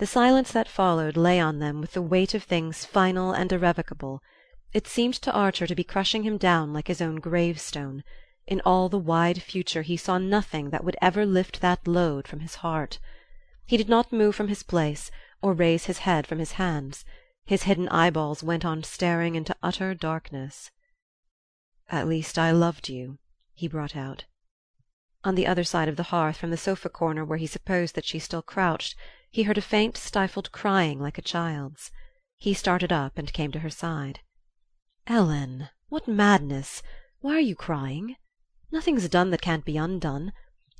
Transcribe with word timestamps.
The 0.00 0.06
silence 0.06 0.50
that 0.52 0.66
followed 0.66 1.18
lay 1.18 1.38
on 1.38 1.58
them 1.58 1.82
with 1.82 1.92
the 1.92 2.00
weight 2.00 2.32
of 2.32 2.44
things 2.44 2.86
final 2.86 3.32
and 3.32 3.52
irrevocable. 3.52 4.22
It 4.72 4.86
seemed 4.86 5.12
to 5.16 5.32
Archer 5.32 5.66
to 5.66 5.74
be 5.74 5.84
crushing 5.84 6.22
him 6.22 6.38
down 6.38 6.72
like 6.72 6.88
his 6.88 7.02
own 7.02 7.16
gravestone. 7.16 8.02
In 8.46 8.62
all 8.64 8.88
the 8.88 8.96
wide 8.96 9.42
future 9.42 9.82
he 9.82 9.98
saw 9.98 10.16
nothing 10.16 10.70
that 10.70 10.84
would 10.84 10.96
ever 11.02 11.26
lift 11.26 11.60
that 11.60 11.86
load 11.86 12.26
from 12.26 12.40
his 12.40 12.54
heart. 12.64 12.98
He 13.66 13.76
did 13.76 13.90
not 13.90 14.10
move 14.10 14.34
from 14.34 14.48
his 14.48 14.62
place, 14.62 15.10
or 15.42 15.52
raise 15.52 15.84
his 15.84 15.98
head 15.98 16.26
from 16.26 16.38
his 16.38 16.52
hands. 16.52 17.04
His 17.44 17.64
hidden 17.64 17.86
eyeballs 17.90 18.42
went 18.42 18.64
on 18.64 18.82
staring 18.82 19.34
into 19.34 19.54
utter 19.62 19.92
darkness. 19.92 20.70
"At 21.90 22.08
least 22.08 22.38
I 22.38 22.52
loved 22.52 22.88
you," 22.88 23.18
he 23.52 23.68
brought 23.68 23.94
out. 23.94 24.24
On 25.22 25.34
the 25.34 25.46
other 25.46 25.64
side 25.64 25.88
of 25.88 25.96
the 25.96 26.04
hearth, 26.04 26.38
from 26.38 26.50
the 26.50 26.56
sofa 26.56 26.88
corner 26.88 27.24
where 27.24 27.36
he 27.36 27.46
supposed 27.46 27.94
that 27.94 28.06
she 28.06 28.18
still 28.18 28.40
crouched, 28.40 28.96
he 29.30 29.42
heard 29.42 29.58
a 29.58 29.62
faint 29.62 29.96
stifled 29.96 30.50
crying 30.50 30.98
like 30.98 31.18
a 31.18 31.22
child's. 31.22 31.90
He 32.38 32.54
started 32.54 32.90
up 32.90 33.18
and 33.18 33.32
came 33.32 33.52
to 33.52 33.58
her 33.58 33.68
side. 33.68 34.20
"Ellen, 35.06 35.68
what 35.90 36.08
madness! 36.08 36.82
Why 37.20 37.34
are 37.34 37.40
you 37.40 37.54
crying? 37.54 38.16
Nothing's 38.72 39.10
done 39.10 39.28
that 39.30 39.42
can't 39.42 39.64
be 39.64 39.76
undone. 39.76 40.32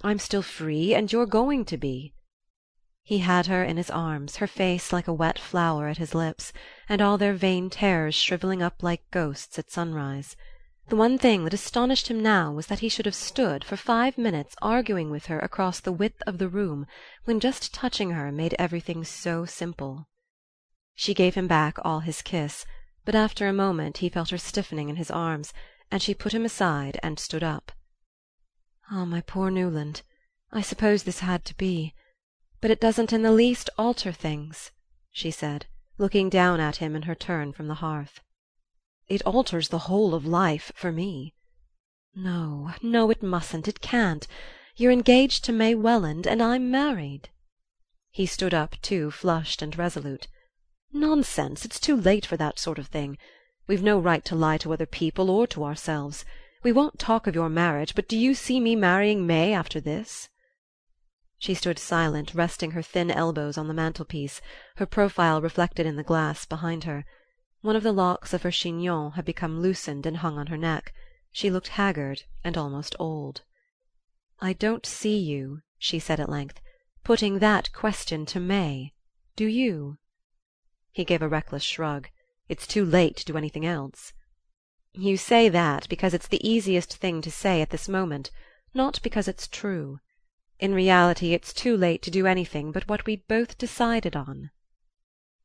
I'm 0.03 0.19
still 0.19 0.43
free, 0.43 0.95
and 0.95 1.13
you're 1.13 1.27
going 1.27 1.67
to 1.67 1.77
be." 1.77 2.15
He 3.03 3.19
had 3.19 3.47
her 3.47 3.63
in 3.63 3.77
his 3.77 3.91
arms, 3.91 4.37
her 4.37 4.47
face 4.47 4.91
like 4.91 5.07
a 5.07 5.13
wet 5.13 5.39
flower 5.39 5.89
at 5.89 5.99
his 5.99 6.15
lips, 6.15 6.53
and 6.89 7.03
all 7.03 7.19
their 7.19 7.35
vain 7.35 7.69
terrors 7.69 8.15
shrivelling 8.15 8.63
up 8.63 8.83
like 8.83 9.11
ghosts 9.11 9.59
at 9.59 9.71
sunrise. 9.71 10.35
The 10.91 10.97
one 10.97 11.19
thing 11.19 11.45
that 11.45 11.55
astonished 11.55 12.09
him 12.09 12.21
now 12.21 12.51
was 12.51 12.67
that 12.67 12.81
he 12.81 12.89
should 12.89 13.07
have 13.07 13.15
stood 13.15 13.63
for 13.63 13.77
five 13.77 14.19
minutes 14.19 14.57
arguing 14.61 15.09
with 15.09 15.27
her 15.27 15.39
across 15.39 15.79
the 15.79 15.93
width 15.93 16.21
of 16.27 16.39
the 16.39 16.49
room, 16.49 16.85
when 17.27 17.39
just 17.39 17.73
touching 17.73 18.11
her 18.11 18.33
made 18.33 18.57
everything 18.59 19.05
so 19.05 19.45
simple. 19.45 20.09
She 20.97 21.15
gave 21.15 21.37
him 21.37 21.47
back 21.47 21.79
all 21.85 22.01
his 22.01 22.23
kiss, 22.23 22.67
but 23.05 23.15
after 23.15 23.47
a 23.47 23.53
moment 23.53 23.99
he 23.99 24.09
felt 24.09 24.31
her 24.31 24.37
stiffening 24.37 24.89
in 24.89 24.97
his 24.97 25.13
arms, 25.13 25.53
and 25.93 26.03
she 26.03 26.13
put 26.13 26.35
him 26.35 26.45
aside 26.45 26.99
and 27.05 27.21
stood 27.21 27.45
up. 27.45 27.71
"Ah, 28.91 29.05
my 29.05 29.21
poor 29.21 29.49
Newland, 29.49 30.03
I 30.51 30.61
suppose 30.61 31.05
this 31.05 31.21
had 31.21 31.45
to 31.45 31.57
be. 31.57 31.95
But 32.61 32.73
it 32.73 32.81
doesn't 32.81 33.13
in 33.13 33.23
the 33.23 33.31
least 33.31 33.71
alter 33.79 34.11
things," 34.11 34.73
she 35.13 35.31
said, 35.31 35.67
looking 35.99 36.29
down 36.29 36.59
at 36.59 36.79
him 36.79 36.97
in 36.97 37.03
her 37.03 37.15
turn 37.15 37.53
from 37.53 37.69
the 37.69 37.75
hearth. 37.75 38.19
"It 39.11 39.27
alters 39.27 39.71
the 39.71 39.89
whole 39.91 40.15
of 40.15 40.25
life 40.25 40.71
for 40.77 40.93
me." 40.93 41.35
"No, 42.15 42.71
no, 42.81 43.11
it 43.11 43.25
mustn't, 43.25 43.67
it 43.67 43.81
can't. 43.81 44.25
You're 44.77 44.93
engaged 44.93 45.43
to 45.47 45.53
May 45.53 45.75
Welland, 45.75 46.29
and 46.29 46.41
I'm 46.41 46.71
married." 46.71 47.29
He 48.13 48.25
stood 48.25 48.55
up 48.55 48.81
too, 48.83 49.11
flushed 49.11 49.63
and 49.63 49.77
resolute. 49.77 50.29
"Nonsense! 50.93 51.65
It's 51.65 51.81
too 51.81 51.97
late 51.97 52.25
for 52.25 52.37
that 52.37 52.61
sort 52.61 52.79
of 52.79 52.87
thing. 52.87 53.19
We've 53.67 53.83
no 53.83 53.99
right 53.99 54.25
to 54.27 54.37
lie 54.37 54.59
to 54.59 54.73
other 54.73 54.87
people 54.87 55.29
or 55.29 55.45
to 55.49 55.65
ourselves. 55.65 56.25
We 56.63 56.71
won't 56.71 57.01
talk 57.01 57.27
of 57.27 57.35
your 57.35 57.49
marriage, 57.49 57.97
but 57.97 58.09
do 58.09 58.17
you 58.17 58.33
see 58.33 58.61
me 58.61 58.77
marrying 58.77 59.27
May 59.27 59.53
after 59.53 59.81
this?" 59.81 60.29
She 61.37 61.55
stood 61.55 61.81
silent, 61.81 62.33
resting 62.33 62.71
her 62.71 62.83
thin 62.83 63.11
elbows 63.11 63.59
on 63.59 63.67
the 63.67 63.75
mantelpiece, 63.75 64.41
her 64.77 64.87
profile 64.87 65.43
reflected 65.43 65.85
in 65.85 65.97
the 65.97 66.05
glass 66.05 66.47
behind 66.47 66.85
her. 66.85 67.05
One 67.63 67.77
of 67.77 67.83
the 67.83 67.93
locks 67.93 68.33
of 68.33 68.41
her 68.41 68.51
chignon 68.51 69.11
had 69.17 69.27
become 69.27 69.61
loosened 69.61 70.07
and 70.07 70.17
hung 70.17 70.39
on 70.39 70.47
her 70.47 70.57
neck. 70.57 70.95
She 71.31 71.51
looked 71.51 71.69
haggard 71.69 72.23
and 72.43 72.57
almost 72.57 72.97
old. 72.99 73.43
"I 74.41 74.55
don't 74.55 74.87
see 74.87 75.19
you," 75.19 75.61
she 75.77 75.99
said 75.99 76.19
at 76.19 76.31
length, 76.31 76.59
"putting 77.05 77.39
that 77.41 77.71
question 77.75 78.25
to 78.33 78.41
May. 78.41 78.95
Do 79.37 79.45
you?" 79.45 79.99
He 80.91 81.05
gave 81.05 81.21
a 81.21 81.29
reckless 81.29 81.63
shrug. 81.63 82.09
"It's 82.49 82.67
too 82.67 82.83
late 82.83 83.17
to 83.17 83.27
do 83.27 83.37
anything 83.37 83.67
else." 83.67 84.15
"You 84.95 85.19
say 85.19 85.51
that 85.51 85.87
because 85.91 86.15
it's 86.15 86.29
the 86.29 86.41
easiest 86.49 86.97
thing 86.97 87.21
to 87.21 87.31
say 87.31 87.61
at 87.61 87.69
this 87.69 87.91
moment, 87.91 88.31
not 88.73 89.03
because 89.03 89.29
it's 89.29 89.47
true. 89.47 90.01
In 90.59 90.73
reality 90.73 91.35
it's 91.35 91.53
too 91.53 91.77
late 91.77 92.01
to 92.05 92.11
do 92.11 92.27
anything 92.27 92.73
but 92.73 92.89
what 92.89 93.05
we'd 93.05 93.29
both 93.29 93.59
decided 93.59 94.17
on." 94.17 94.51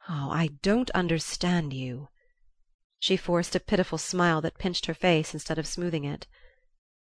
"Oh, 0.07 0.29
I 0.29 0.49
don't 0.61 0.91
understand 0.91 1.73
you!" 1.73 2.09
She 2.99 3.17
forced 3.17 3.55
a 3.55 3.59
pitiful 3.59 3.97
smile 3.97 4.39
that 4.41 4.59
pinched 4.59 4.85
her 4.85 4.93
face 4.93 5.33
instead 5.33 5.57
of 5.57 5.65
smoothing 5.65 6.03
it. 6.03 6.27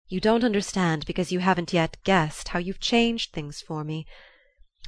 "You 0.08 0.18
don't 0.18 0.42
understand 0.42 1.06
because 1.06 1.30
you 1.30 1.38
haven't 1.38 1.72
yet 1.72 2.02
guessed 2.02 2.48
how 2.48 2.58
you've 2.58 2.80
changed 2.80 3.30
things 3.30 3.60
for 3.62 3.84
me. 3.84 4.04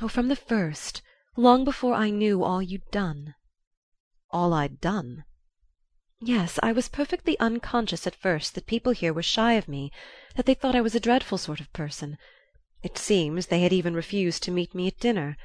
Oh, 0.03 0.09
from 0.09 0.27
the 0.27 0.35
first 0.35 1.03
long 1.37 1.63
before 1.63 1.95
I 1.95 2.11
knew 2.11 2.43
all 2.43 2.61
you'd 2.61 2.91
done." 2.91 3.37
"All 4.33 4.53
I'd 4.55 4.81
done?" 4.81 5.23
"Yes, 6.19 6.59
I 6.65 6.73
was 6.73 6.89
perfectly 6.89 7.39
unconscious 7.39 8.09
at 8.09 8.17
first 8.17 8.57
that 8.57 8.67
people 8.67 8.91
here 8.91 9.13
were 9.13 9.23
shy 9.23 9.53
of 9.53 9.69
me, 9.69 9.93
that 10.35 10.47
they 10.47 10.55
thought 10.55 10.75
I 10.75 10.81
was 10.81 10.97
a 10.97 10.99
dreadful 10.99 11.39
sort 11.39 11.61
of 11.61 11.73
person. 11.73 12.19
It 12.83 12.99
seems 12.99 13.47
they 13.47 13.61
had 13.61 13.73
even 13.73 13.95
refused 13.95 14.43
to 14.43 14.51
meet 14.51 14.75
me 14.75 14.89
at 14.89 14.99
dinner. 14.99 15.37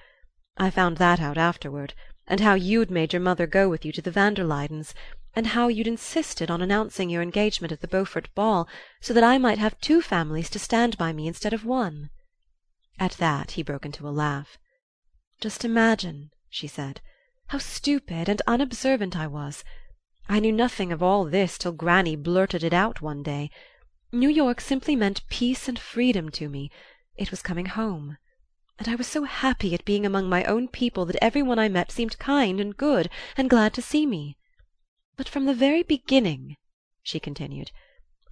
I 0.58 0.72
found 0.72 0.98
that 0.98 1.20
out 1.20 1.38
afterward, 1.38 1.94
and 2.28 2.40
how 2.40 2.54
you'd 2.54 2.90
made 2.90 3.14
your 3.14 3.22
mother 3.22 3.46
go 3.46 3.70
with 3.70 3.86
you 3.86 3.92
to 3.92 4.02
the 4.02 4.12
van 4.12 4.34
der 4.34 4.44
Luydens', 4.44 4.94
and 5.36 5.48
how 5.48 5.68
you'd 5.68 5.88
insisted 5.88 6.50
on 6.50 6.62
announcing 6.62 7.10
your 7.10 7.22
engagement 7.22 7.72
at 7.72 7.82
the 7.82 7.88
Beaufort 7.88 8.34
ball, 8.34 8.68
so 9.02 9.14
that 9.14 9.24
I 9.24 9.38
might 9.38 9.58
have 9.58 9.80
two 9.80 10.02
families 10.02 10.50
to 10.52 10.60
stand 10.60 10.98
by 10.98 11.14
me 11.14 11.28
instead 11.28 11.54
of 11.54 11.66
one." 11.66 12.10
At 12.98 13.12
that 13.14 13.52
he 13.52 13.64
broke 13.64 13.86
into 13.86 14.08
a 14.08 14.10
laugh. 14.10 14.58
"Just 15.40 15.66
imagine," 15.66 16.32
she 16.50 16.68
said, 16.68 17.02
"how 17.48 17.58
stupid 17.58 18.28
and 18.30 18.42
unobservant 18.48 19.16
I 19.16 19.28
was! 19.28 19.64
I 20.28 20.40
knew 20.40 20.52
nothing 20.52 20.92
of 20.92 21.04
all 21.04 21.26
this 21.26 21.58
till 21.58 21.74
granny 21.74 22.16
blurted 22.16 22.64
it 22.64 22.74
out 22.74 23.02
one 23.02 23.22
day. 23.22 23.52
New 24.12 24.30
York 24.30 24.62
simply 24.62 24.96
meant 24.96 25.28
peace 25.30 25.68
and 25.68 25.78
freedom 25.78 26.30
to 26.32 26.50
me. 26.50 26.72
It 27.18 27.30
was 27.30 27.42
coming 27.42 27.68
home. 27.68 28.18
And 28.78 28.90
I 28.90 28.96
was 28.96 29.08
so 29.08 29.24
happy 29.24 29.74
at 29.74 29.86
being 29.86 30.06
among 30.06 30.28
my 30.28 30.44
own 30.44 30.68
people 30.68 31.06
that 31.06 31.24
every 31.24 31.42
one 31.42 31.58
I 31.58 31.70
met 31.70 31.94
seemed 31.94 32.20
kind 32.20 32.60
and 32.60 32.76
good 32.76 33.10
and 33.38 33.50
glad 33.50 33.74
to 33.76 33.82
see 33.82 34.06
me. 34.06 34.36
But 35.16 35.30
from 35.30 35.46
the 35.46 35.54
very 35.54 35.82
beginning," 35.82 36.58
she 37.02 37.18
continued, 37.18 37.72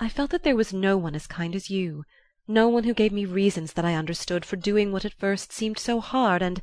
"I 0.01 0.09
felt 0.09 0.31
that 0.31 0.43
there 0.43 0.57
was 0.57 0.73
no 0.73 0.97
one 0.97 1.15
as 1.15 1.27
kind 1.27 1.55
as 1.55 1.69
you, 1.69 2.03
no 2.45 2.67
one 2.67 2.83
who 2.83 2.93
gave 2.93 3.13
me 3.13 3.23
reasons 3.23 3.71
that 3.71 3.85
I 3.85 3.95
understood 3.95 4.43
for 4.43 4.57
doing 4.57 4.91
what 4.91 5.05
at 5.05 5.13
first 5.13 5.53
seemed 5.53 5.79
so 5.79 6.01
hard 6.01 6.41
and 6.41 6.61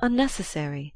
unnecessary. 0.00 0.94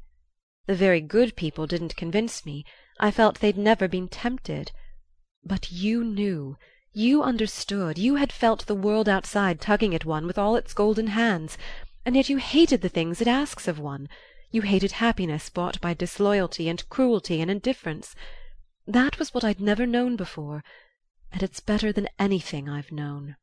The 0.67 0.75
very 0.75 1.01
good 1.01 1.35
people 1.35 1.67
didn't 1.67 1.97
convince 1.97 2.45
me; 2.45 2.63
I 2.97 3.11
felt 3.11 3.41
they'd 3.41 3.57
never 3.57 3.89
been 3.89 4.07
tempted. 4.07 4.71
But 5.43 5.69
you 5.69 6.01
knew. 6.05 6.55
You 6.93 7.23
understood, 7.23 7.97
you 7.97 8.15
had 8.15 8.31
felt 8.31 8.67
the 8.67 8.73
world 8.73 9.09
outside 9.09 9.59
tugging 9.59 9.93
at 9.93 10.05
one 10.05 10.25
with 10.25 10.37
all 10.37 10.55
its 10.55 10.73
golden 10.73 11.07
hands, 11.07 11.57
and 12.03 12.15
yet 12.15 12.29
you 12.29 12.37
hated 12.37 12.81
the 12.81 12.89
things 12.89 13.21
it 13.21 13.27
asks 13.27 13.67
of 13.67 13.77
one; 13.77 14.09
you 14.49 14.63
hated 14.63 14.93
happiness 14.93 15.51
bought 15.51 15.79
by 15.79 15.93
disloyalty 15.93 16.67
and 16.67 16.89
cruelty 16.89 17.39
and 17.39 17.51
indifference. 17.51 18.15
That 18.87 19.19
was 19.19 19.35
what 19.35 19.43
I'd 19.43 19.59
never 19.59 19.85
known 19.85 20.15
before, 20.15 20.63
and 21.31 21.43
it's 21.43 21.59
better 21.59 21.91
than 21.93 22.09
anything 22.17 22.67
I've 22.67 22.91
known." 22.91 23.35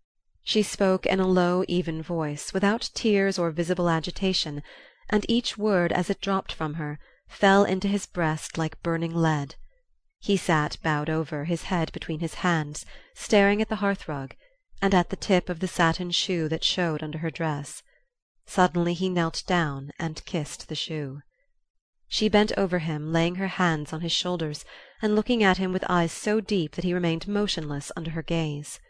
She 0.42 0.64
spoke 0.64 1.06
in 1.06 1.20
a 1.20 1.26
low 1.28 1.64
even 1.68 2.02
voice, 2.02 2.52
without 2.52 2.90
tears 2.94 3.38
or 3.38 3.52
visible 3.52 3.88
agitation, 3.88 4.64
and 5.08 5.24
each 5.28 5.56
word, 5.56 5.92
as 5.92 6.10
it 6.10 6.20
dropped 6.20 6.52
from 6.52 6.74
her, 6.74 6.98
fell 7.28 7.62
into 7.62 7.86
his 7.86 8.06
breast 8.06 8.58
like 8.58 8.82
burning 8.82 9.14
lead. 9.14 9.54
He 10.18 10.36
sat 10.36 10.78
bowed 10.82 11.08
over, 11.08 11.44
his 11.44 11.62
head 11.70 11.92
between 11.92 12.18
his 12.18 12.34
hands, 12.42 12.84
staring 13.14 13.62
at 13.62 13.68
the 13.68 13.76
hearth-rug, 13.76 14.34
and 14.82 14.96
at 14.96 15.10
the 15.10 15.16
tip 15.16 15.48
of 15.48 15.60
the 15.60 15.68
satin 15.68 16.10
shoe 16.10 16.48
that 16.48 16.64
showed 16.64 17.04
under 17.04 17.18
her 17.18 17.30
dress. 17.30 17.84
Suddenly 18.50 18.94
he 18.94 19.10
knelt 19.10 19.44
down 19.46 19.92
and 19.98 20.24
kissed 20.24 20.68
the 20.68 20.74
shoe. 20.74 21.20
She 22.08 22.30
bent 22.30 22.50
over 22.56 22.78
him, 22.78 23.12
laying 23.12 23.34
her 23.34 23.48
hands 23.48 23.92
on 23.92 24.00
his 24.00 24.10
shoulders, 24.10 24.64
and 25.02 25.14
looking 25.14 25.42
at 25.44 25.58
him 25.58 25.70
with 25.70 25.84
eyes 25.86 26.12
so 26.12 26.40
deep 26.40 26.74
that 26.74 26.84
he 26.84 26.94
remained 26.94 27.28
motionless 27.28 27.92
under 27.94 28.12
her 28.12 28.22
gaze. 28.22 28.80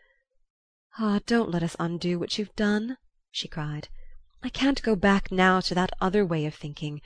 "Ah, 0.96 1.18
don't 1.26 1.50
let 1.50 1.64
us 1.64 1.74
undo 1.80 2.20
what 2.20 2.38
you've 2.38 2.54
done!" 2.54 2.98
she 3.32 3.48
cried. 3.48 3.88
"I 4.44 4.48
can't 4.48 4.80
go 4.80 4.94
back 4.94 5.32
now 5.32 5.58
to 5.62 5.74
that 5.74 5.92
other 6.00 6.24
way 6.24 6.46
of 6.46 6.54
thinking. 6.54 7.00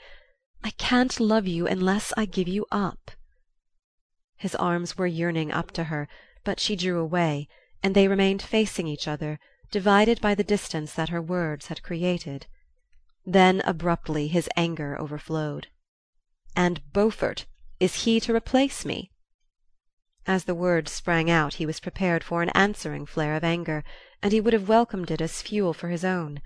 I 0.63 0.69
can't 0.69 1.19
love 1.19 1.47
you 1.47 1.65
unless 1.65 2.13
I 2.15 2.25
give 2.25 2.47
you 2.47 2.67
up." 2.71 3.09
His 4.37 4.53
arms 4.53 4.95
were 4.95 5.07
yearning 5.07 5.51
up 5.51 5.71
to 5.71 5.85
her, 5.85 6.07
but 6.43 6.59
she 6.59 6.75
drew 6.75 6.99
away, 6.99 7.47
and 7.81 7.95
they 7.95 8.07
remained 8.07 8.43
facing 8.43 8.85
each 8.85 9.07
other, 9.07 9.39
divided 9.73 10.21
by 10.21 10.35
the 10.35 10.43
distance 10.43 10.93
that 10.93 11.09
her 11.09 11.19
words 11.19 11.65
had 11.65 11.81
created. 11.81 12.45
Then 13.25 13.59
abruptly 13.65 14.27
his 14.27 14.47
anger 14.55 14.95
overflowed. 15.01 15.65
"And 16.55 16.83
Beaufort 16.93 17.47
is 17.79 18.03
he 18.03 18.19
to 18.19 18.35
replace 18.35 18.85
me?" 18.85 19.09
As 20.27 20.43
the 20.43 20.53
words 20.53 20.91
sprang 20.91 21.27
out 21.31 21.55
he 21.55 21.65
was 21.65 21.79
prepared 21.79 22.23
for 22.23 22.43
an 22.43 22.49
answering 22.49 23.07
flare 23.07 23.35
of 23.35 23.43
anger, 23.43 23.83
and 24.21 24.31
he 24.31 24.39
would 24.39 24.53
have 24.53 24.69
welcomed 24.69 25.09
it 25.09 25.21
as 25.21 25.41
fuel 25.41 25.73
for 25.73 25.89
his 25.89 26.05
own. 26.05 26.39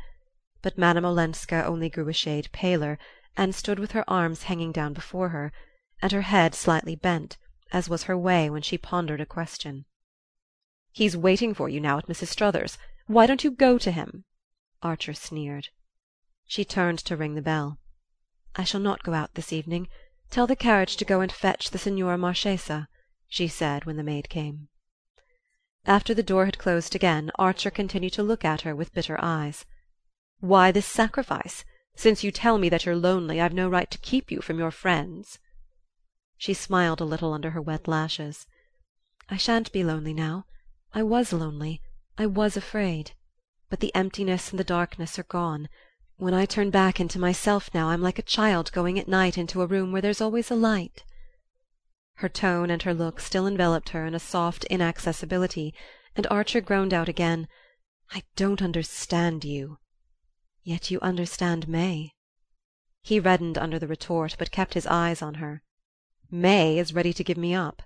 But 0.62 0.78
Madame 0.78 1.04
Olenska 1.04 1.66
only 1.66 1.90
grew 1.90 2.08
a 2.08 2.14
shade 2.14 2.50
paler 2.54 2.98
and 3.36 3.54
stood 3.54 3.78
with 3.78 3.92
her 3.92 4.10
arms 4.10 4.44
hanging 4.44 4.72
down 4.72 4.94
before 4.94 5.30
her, 5.30 5.52
and 6.02 6.14
her 6.14 6.22
head 6.22 6.56
slightly 6.56 6.96
bent, 6.96 7.36
as 7.74 7.90
was 7.90 8.04
her 8.04 8.18
way 8.18 8.50
when 8.50 8.62
she 8.62 8.78
pondered 8.78 9.20
a 9.20 9.26
question. 9.26 9.84
"He's 10.94 11.18
waiting 11.18 11.54
for 11.54 11.68
you 11.68 11.82
now 11.82 11.98
at 11.98 12.08
Mrs. 12.08 12.30
Struthers's. 12.30 12.78
Why 13.08 13.26
don't 13.26 13.46
you 13.46 13.52
go 13.52 13.78
to 13.78 13.92
him?" 13.92 14.26
Archer 14.84 15.14
sneered. 15.14 15.70
She 16.46 16.66
turned 16.66 17.00
to 17.00 17.16
ring 17.16 17.36
the 17.36 17.42
bell. 17.42 17.80
"I 18.58 18.66
shall 18.66 18.82
not 18.82 19.02
go 19.02 19.14
out 19.14 19.36
this 19.36 19.54
evening. 19.54 19.88
Tell 20.30 20.46
the 20.46 20.58
carriage 20.58 20.98
to 20.98 21.06
go 21.06 21.22
and 21.22 21.32
fetch 21.32 21.70
the 21.70 21.78
Signora 21.78 22.18
Marchesa," 22.18 22.90
she 23.30 23.48
said 23.48 23.86
when 23.86 23.96
the 23.96 24.04
maid 24.04 24.28
came. 24.28 24.68
After 25.86 26.14
the 26.14 26.22
door 26.22 26.44
had 26.48 26.58
closed 26.58 26.96
again 26.96 27.32
Archer 27.36 27.72
continued 27.72 28.12
to 28.12 28.24
look 28.24 28.44
at 28.44 28.62
her 28.64 28.76
with 28.76 28.94
bitter 28.94 29.18
eyes. 29.22 29.66
"Why 30.42 30.74
this 30.74 30.86
sacrifice? 30.86 31.64
Since 31.96 32.26
you 32.26 32.32
tell 32.32 32.58
me 32.58 32.68
that 32.68 32.86
you're 32.86 32.98
lonely 32.98 33.40
I've 33.40 33.54
no 33.54 33.70
right 33.70 33.90
to 33.90 33.98
keep 33.98 34.32
you 34.32 34.42
from 34.42 34.60
your 34.60 34.72
friends." 34.72 35.40
She 36.36 36.54
smiled 36.54 37.00
a 37.00 37.06
little 37.06 37.32
under 37.32 37.52
her 37.52 37.62
wet 37.62 37.88
lashes. 37.88 38.48
"I 39.30 39.38
shan't 39.38 39.72
be 39.72 39.82
lonely 39.86 40.14
now. 40.14 40.46
I 40.94 41.04
was 41.04 41.32
lonely. 41.32 41.82
I 42.20 42.26
was 42.26 42.58
afraid. 42.58 43.12
But 43.70 43.80
the 43.80 43.94
emptiness 43.94 44.50
and 44.50 44.58
the 44.58 44.64
darkness 44.64 45.20
are 45.20 45.24
gone. 45.24 45.70
When 46.16 46.34
I 46.34 46.48
turn 46.48 46.72
back 46.72 47.00
into 47.00 47.20
myself 47.20 47.70
now 47.76 47.90
I'm 47.90 48.02
like 48.02 48.18
a 48.18 48.24
child 48.24 48.72
going 48.72 48.98
at 48.98 49.08
night 49.08 49.38
into 49.38 49.62
a 49.62 49.68
room 49.68 49.92
where 49.92 50.02
there's 50.02 50.20
always 50.20 50.50
a 50.50 50.56
light." 50.56 51.04
Her 52.16 52.28
tone 52.28 52.72
and 52.72 52.82
her 52.82 52.94
look 52.96 53.20
still 53.20 53.46
enveloped 53.46 53.90
her 53.90 54.04
in 54.04 54.16
a 54.16 54.20
soft 54.20 54.64
inaccessibility, 54.64 55.76
and 56.16 56.26
Archer 56.32 56.60
groaned 56.60 56.92
out 56.92 57.08
again: 57.08 57.48
"I 58.10 58.24
don't 58.36 58.64
understand 58.64 59.46
you." 59.46 59.78
"Yet 60.64 60.90
you 60.90 61.00
understand 61.02 61.68
May." 61.68 62.14
He 63.04 63.20
reddened 63.20 63.60
under 63.60 63.78
the 63.78 63.86
retort, 63.88 64.38
but 64.40 64.50
kept 64.50 64.74
his 64.74 64.88
eyes 64.88 65.22
on 65.22 65.36
her. 65.36 65.62
"May 66.32 66.80
is 66.80 66.96
ready 66.96 67.14
to 67.14 67.24
give 67.24 67.38
me 67.38 67.54
up." 67.54 67.84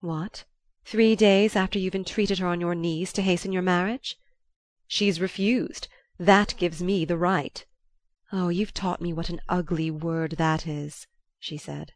"What? 0.00 0.44
Three 0.90 1.14
days 1.16 1.54
after 1.54 1.78
you've 1.78 1.94
entreated 1.94 2.38
her 2.38 2.46
on 2.46 2.62
your 2.62 2.74
knees 2.74 3.12
to 3.12 3.20
hasten 3.20 3.52
your 3.52 3.60
marriage?" 3.60 4.16
"She's 4.86 5.20
refused. 5.20 5.86
That 6.18 6.54
gives 6.56 6.82
me 6.82 7.04
the 7.04 7.18
right." 7.18 7.62
"Oh, 8.32 8.48
you've 8.48 8.72
taught 8.72 9.02
me 9.02 9.12
what 9.12 9.28
an 9.28 9.42
ugly 9.50 9.90
word 9.90 10.36
that 10.38 10.66
is," 10.66 11.06
she 11.38 11.58
said. 11.58 11.92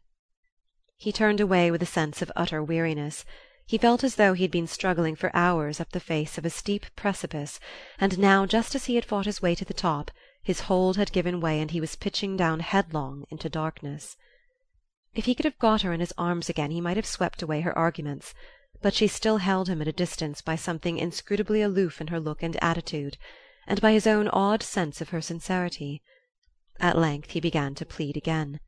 He 0.95 1.11
turned 1.11 1.39
away 1.39 1.71
with 1.71 1.81
a 1.81 1.87
sense 1.87 2.21
of 2.21 2.31
utter 2.35 2.61
weariness. 2.61 3.25
He 3.65 3.79
felt 3.79 4.03
as 4.03 4.13
though 4.13 4.33
he 4.33 4.43
had 4.43 4.51
been 4.51 4.67
struggling 4.67 5.15
for 5.15 5.35
hours 5.35 5.79
up 5.79 5.89
the 5.89 5.99
face 5.99 6.37
of 6.37 6.45
a 6.45 6.51
steep 6.51 6.85
precipice, 6.95 7.59
and 7.99 8.19
now, 8.19 8.45
just 8.45 8.75
as 8.75 8.85
he 8.85 8.93
had 8.93 9.05
fought 9.05 9.25
his 9.25 9.41
way 9.41 9.55
to 9.55 9.65
the 9.65 9.73
top, 9.73 10.11
his 10.43 10.59
hold 10.69 10.97
had 10.97 11.11
given 11.11 11.41
way 11.41 11.59
and 11.59 11.71
he 11.71 11.81
was 11.81 11.95
pitching 11.95 12.37
down 12.37 12.59
headlong 12.59 13.25
into 13.31 13.49
darkness. 13.49 14.17
If 15.15 15.25
he 15.25 15.33
could 15.33 15.45
have 15.45 15.57
got 15.57 15.81
her 15.81 15.93
in 15.93 15.99
his 15.99 16.13
arms 16.15 16.47
again 16.47 16.69
he 16.69 16.79
might 16.79 16.97
have 16.97 17.07
swept 17.07 17.41
away 17.41 17.61
her 17.61 17.75
arguments; 17.75 18.35
but 18.83 18.93
she 18.93 19.07
still 19.07 19.37
held 19.37 19.69
him 19.69 19.81
at 19.81 19.87
a 19.87 19.93
distance 19.93 20.41
by 20.41 20.55
something 20.57 20.97
inscrutably 20.97 21.61
aloof 21.61 22.01
in 22.01 22.07
her 22.07 22.19
look 22.19 22.43
and 22.43 22.61
attitude, 22.61 23.17
and 23.65 23.79
by 23.79 23.93
his 23.93 24.05
own 24.05 24.27
odd 24.27 24.61
sense 24.61 24.99
of 24.99 25.09
her 25.09 25.21
sincerity. 25.21 26.03
At 26.81 26.97
length 26.97 27.31
he 27.31 27.39
began 27.39 27.75
to 27.75 27.85
plead 27.85 28.17
again. 28.17 28.59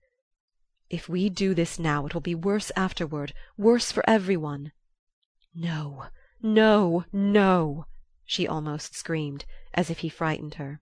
"If 0.90 1.10
we 1.10 1.30
do 1.30 1.54
this 1.54 1.78
now 1.78 2.06
it 2.06 2.14
will 2.14 2.22
be 2.22 2.34
worse 2.34 2.72
afterward 2.78 3.34
worse 3.58 3.92
for 3.92 4.10
every 4.10 4.38
one. 4.38 4.72
"No, 5.54 6.06
no, 6.42 7.04
no!" 7.12 7.86
she 8.24 8.48
almost 8.48 8.96
screamed, 8.96 9.44
as 9.74 9.90
if 9.90 10.00
he 10.00 10.08
frightened 10.10 10.56
her. 10.56 10.80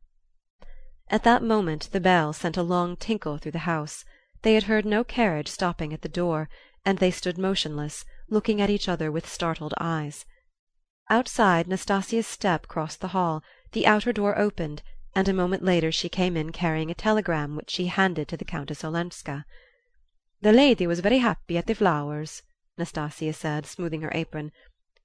At 1.10 1.24
that 1.24 1.42
moment 1.42 1.90
the 1.92 2.00
bell 2.00 2.34
sent 2.34 2.56
a 2.56 2.62
long 2.62 2.96
tinkle 2.96 3.40
through 3.40 3.54
the 3.54 3.70
house. 3.70 4.06
They 4.44 4.54
had 4.54 4.64
heard 4.64 4.86
no 4.86 5.04
carriage 5.04 5.48
stopping 5.48 5.92
at 5.92 6.04
the 6.04 6.08
door, 6.08 6.50
and 6.86 7.00
they 7.00 7.12
stood 7.12 7.40
motionless, 7.40 8.06
looking 8.34 8.60
at 8.60 8.70
each 8.70 8.90
other 8.90 9.12
with 9.12 9.30
startled 9.30 9.74
eyes. 9.80 10.26
Outside 11.10 11.68
Nastasia's 11.68 12.28
step 12.28 12.68
crossed 12.68 13.00
the 13.00 13.10
hall, 13.10 13.44
the 13.74 13.86
outer 13.86 14.12
door 14.12 14.38
opened, 14.38 14.82
and 15.16 15.28
a 15.30 15.34
moment 15.34 15.64
later 15.64 15.92
she 15.92 16.10
came 16.10 16.36
in 16.36 16.52
carrying 16.52 16.90
a 16.90 16.96
telegram 16.96 17.56
which 17.56 17.70
she 17.70 17.88
handed 17.88 18.28
to 18.28 18.38
the 18.38 18.52
Countess 18.54 18.84
Olenska. 18.84 19.46
"The 20.42 20.52
lady 20.52 20.88
was 20.88 21.00
very 21.02 21.20
happy 21.20 21.58
at 21.58 21.68
the 21.68 21.76
flowers. 21.76 22.42
Nastasia 22.78 23.34
said, 23.34 23.68
smoothing 23.68 24.02
her 24.02 24.12
apron. 24.16 24.52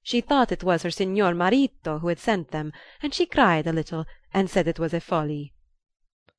She 0.03 0.23
thought 0.23 0.51
it 0.51 0.65
was 0.65 0.83
her 0.83 0.91
signor 0.91 1.35
marito 1.35 1.99
who 1.99 2.09
had 2.09 2.19
sent 2.19 2.51
them, 2.51 2.73
and 3.03 3.13
she 3.13 3.27
cried 3.27 3.67
a 3.67 3.73
little, 3.73 4.07
and 4.33 4.49
said 4.49 4.67
it 4.67 4.79
was 4.79 4.95
a 4.95 5.01
folly." 5.01 5.53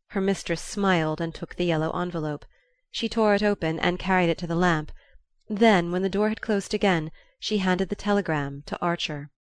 Her 0.07 0.21
mistress 0.21 0.63
smiled 0.63 1.21
and 1.21 1.35
took 1.35 1.53
the 1.53 1.65
yellow 1.65 1.91
envelope. 1.91 2.45
She 2.89 3.07
tore 3.07 3.35
it 3.35 3.43
open 3.43 3.77
and 3.79 3.99
carried 3.99 4.29
it 4.29 4.39
to 4.39 4.47
the 4.47 4.55
lamp. 4.55 4.91
Then, 5.51 5.91
when 5.91 6.03
the 6.03 6.09
door 6.09 6.29
had 6.29 6.41
closed 6.41 6.75
again, 6.75 7.11
she 7.39 7.57
handed 7.57 7.89
the 7.89 7.95
telegram 7.95 8.61
to 8.67 8.79
Archer. 8.81 9.31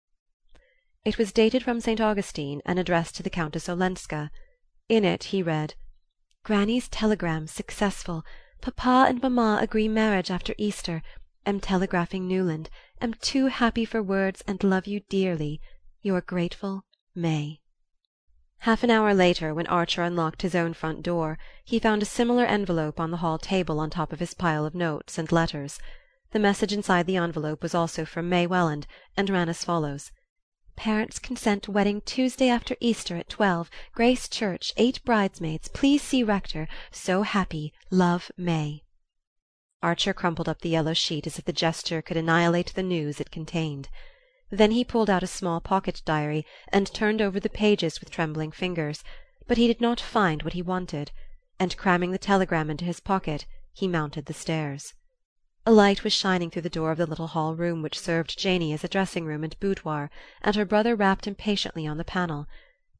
It 1.04 1.18
was 1.18 1.32
dated 1.32 1.62
from 1.62 1.82
St. 1.82 2.00
Augustine 2.00 2.62
and 2.64 2.78
addressed 2.78 3.14
to 3.16 3.22
the 3.22 3.28
Countess 3.28 3.68
Olenska. 3.68 4.30
In 4.88 5.04
it 5.04 5.24
he 5.24 5.42
read: 5.42 5.74
"Granny's 6.44 6.88
telegram 6.88 7.46
successful. 7.46 8.24
Papa 8.62 9.04
and 9.06 9.20
mamma 9.20 9.58
agree 9.60 9.86
marriage 9.86 10.30
after 10.30 10.54
Easter. 10.56 11.02
Am 11.44 11.60
telegraphing 11.60 12.26
Newland. 12.26 12.70
Am 13.02 13.12
too 13.12 13.48
happy 13.48 13.84
for 13.84 14.02
words 14.02 14.42
and 14.46 14.64
love 14.64 14.86
you 14.86 15.00
dearly. 15.10 15.60
Your 16.00 16.22
grateful 16.22 16.86
May." 17.14 17.60
Half 18.62 18.82
an 18.82 18.90
hour 18.90 19.12
later, 19.14 19.54
when 19.54 19.66
Archer 19.66 20.02
unlocked 20.02 20.42
his 20.42 20.54
own 20.54 20.72
front 20.72 21.02
door, 21.02 21.38
he 21.64 21.78
found 21.78 22.02
a 22.02 22.06
similar 22.06 22.44
envelope 22.44 22.98
on 22.98 23.10
the 23.10 23.18
hall 23.18 23.38
table 23.38 23.78
on 23.78 23.90
top 23.90 24.12
of 24.12 24.20
his 24.20 24.34
pile 24.34 24.64
of 24.64 24.74
notes 24.74 25.18
and 25.18 25.30
letters. 25.30 25.78
The 26.30 26.38
message 26.38 26.74
inside 26.74 27.06
the 27.06 27.16
envelope 27.16 27.62
was 27.62 27.74
also 27.74 28.04
from 28.04 28.28
May 28.28 28.46
Welland, 28.46 28.86
and 29.16 29.30
ran 29.30 29.48
as 29.48 29.64
follows: 29.64 30.12
"Parents 30.76 31.18
consent 31.18 31.70
wedding 31.70 32.02
Tuesday 32.02 32.50
after 32.50 32.76
Easter 32.80 33.16
at 33.16 33.30
twelve, 33.30 33.70
Grace 33.94 34.28
Church, 34.28 34.74
eight 34.76 35.02
bridesmaids. 35.06 35.68
Please 35.68 36.02
see 36.02 36.22
rector. 36.22 36.68
So 36.90 37.22
happy. 37.22 37.72
Love, 37.90 38.30
May." 38.36 38.82
Archer 39.82 40.12
crumpled 40.12 40.50
up 40.50 40.60
the 40.60 40.68
yellow 40.68 40.92
sheet 40.92 41.26
as 41.26 41.38
if 41.38 41.46
the 41.46 41.52
gesture 41.52 42.02
could 42.02 42.18
annihilate 42.18 42.74
the 42.74 42.82
news 42.82 43.22
it 43.22 43.30
contained. 43.30 43.88
Then 44.50 44.72
he 44.72 44.84
pulled 44.84 45.08
out 45.08 45.22
a 45.22 45.26
small 45.26 45.62
pocket 45.62 46.02
diary 46.04 46.44
and 46.70 46.92
turned 46.92 47.22
over 47.22 47.40
the 47.40 47.48
pages 47.48 48.00
with 48.00 48.10
trembling 48.10 48.52
fingers; 48.52 49.02
but 49.46 49.56
he 49.56 49.66
did 49.66 49.80
not 49.80 49.98
find 49.98 50.42
what 50.42 50.52
he 50.52 50.60
wanted, 50.60 51.10
and 51.58 51.74
cramming 51.78 52.10
the 52.10 52.18
telegram 52.18 52.68
into 52.68 52.84
his 52.84 53.00
pocket 53.00 53.46
he 53.72 53.88
mounted 53.88 54.26
the 54.26 54.34
stairs. 54.34 54.92
A 55.66 55.72
light 55.72 56.04
was 56.04 56.12
shining 56.12 56.50
through 56.50 56.62
the 56.62 56.70
door 56.70 56.92
of 56.92 56.98
the 56.98 57.06
little 57.06 57.26
hall 57.26 57.56
room 57.56 57.82
which 57.82 57.98
served 57.98 58.38
Janey 58.38 58.72
as 58.72 58.84
a 58.84 58.88
dressing 58.88 59.24
room 59.24 59.42
and 59.42 59.58
boudoir, 59.58 60.08
and 60.40 60.54
her 60.54 60.64
brother 60.64 60.94
rapped 60.94 61.26
impatiently 61.26 61.84
on 61.84 61.98
the 61.98 62.04
panel. 62.04 62.46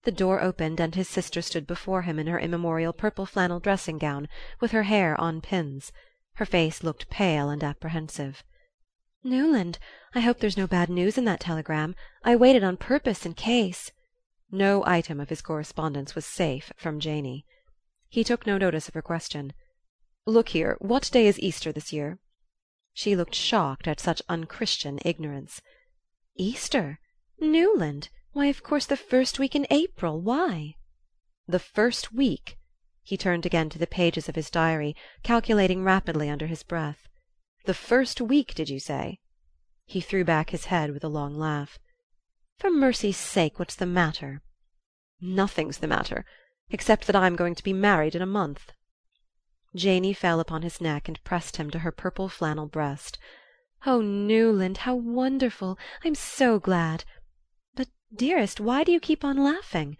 The 0.03 0.11
door 0.11 0.41
opened 0.41 0.81
and 0.81 0.93
his 0.95 1.09
sister 1.09 1.41
stood 1.41 1.69
before 1.69 2.03
him 2.03 2.19
in 2.19 2.27
her 2.27 2.41
immemorial 2.41 2.93
purple 2.93 3.27
flannel 3.27 3.61
dressing 3.61 3.97
gown, 3.97 4.29
with 4.59 4.73
her 4.73 4.83
hair 4.83 5.15
on 5.21 5.41
pins. 5.41 5.93
Her 6.35 6.45
face 6.45 6.83
looked 6.83 7.09
pale 7.09 7.49
and 7.49 7.63
apprehensive. 7.63 8.43
"Newland, 9.23 9.79
I 10.13 10.19
hope 10.19 10.41
there's 10.41 10.57
no 10.57 10.67
bad 10.67 10.89
news 10.89 11.17
in 11.17 11.27
that 11.27 11.39
telegram. 11.39 11.95
I 12.25 12.35
waited 12.35 12.65
on 12.65 12.77
purpose 12.77 13.25
in 13.25 13.35
case 13.35 13.93
No 14.51 14.85
item 14.85 15.21
of 15.21 15.29
his 15.29 15.43
correspondence 15.43 16.17
was 16.17 16.27
safe 16.27 16.73
from 16.77 16.99
Janey. 16.99 17.47
He 18.09 18.25
took 18.25 18.49
no 18.49 18.59
notice 18.59 18.89
of 18.89 18.95
her 18.95 19.03
question. 19.03 19.53
"Look 20.27 20.49
here, 20.49 20.77
what 20.81 21.09
day 21.13 21.29
is 21.29 21.39
Easter 21.39 21.71
this 21.71 21.93
year?" 21.93 22.19
She 23.01 23.15
looked 23.15 23.37
shocked 23.37 23.87
at 23.87 24.01
such 24.01 24.23
unchristian 24.29 24.99
ignorance. 25.05 25.63
"Easter? 26.35 26.99
Newland! 27.39 28.09
Why, 28.33 28.47
of 28.47 28.65
course, 28.65 28.87
the 28.87 28.97
first 28.97 29.39
week 29.39 29.55
in 29.55 29.69
April. 29.71 30.21
Why?" 30.21 30.75
"The 31.47 31.61
first 31.61 32.13
week!" 32.13 32.59
He 33.05 33.17
turned 33.17 33.47
again 33.47 33.71
to 33.71 33.79
the 33.79 33.87
pages 33.87 34.29
of 34.29 34.35
his 34.35 34.51
diary, 34.51 34.97
calculating 35.23 35.85
rapidly 35.85 36.29
under 36.29 36.49
his 36.49 36.65
breath. 36.65 37.07
"The 37.67 37.73
first 37.73 38.21
week, 38.21 38.53
did 38.57 38.69
you 38.69 38.81
say?" 38.81 39.21
He 39.87 40.01
threw 40.01 40.25
back 40.25 40.51
his 40.51 40.65
head 40.65 40.91
with 40.91 41.05
a 41.05 41.09
long 41.09 41.37
laugh. 41.37 41.79
"For 42.59 42.69
mercy's 42.69 43.17
sake, 43.17 43.61
what's 43.61 43.77
the 43.77 43.87
matter?" 43.87 44.43
"Nothing's 45.21 45.79
the 45.79 45.87
matter 45.87 46.25
except 46.71 47.07
that 47.07 47.15
I'm 47.15 47.37
going 47.37 47.55
to 47.55 47.63
be 47.63 47.73
married 47.73 48.17
in 48.17 48.23
a 48.23 48.27
month." 48.27 48.73
Janey 49.75 50.15
fell 50.15 50.41
upon 50.41 50.63
his 50.63 50.81
neck 50.81 51.09
and 51.09 51.23
pressed 51.25 51.59
him 51.59 51.71
to 51.71 51.81
her 51.81 51.93
purple 51.93 52.31
flannel 52.31 52.65
breast. 52.65 53.19
"Oh, 53.85 54.01
Newland, 54.01 54.79
how 54.79 54.95
wonderful! 54.95 55.79
I'm 56.03 56.15
so 56.15 56.59
glad! 56.59 57.05
But, 57.75 57.89
dearest, 58.15 58.61
why 58.61 58.83
do 58.83 58.93
you 58.93 59.01
keep 59.01 59.25
on 59.25 59.37
laughing? 59.37 59.99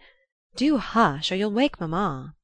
Do 0.55 0.77
hush, 0.79 1.31
or 1.31 1.35
you'll 1.35 1.51
wake 1.51 1.79
mamma." 1.79 2.35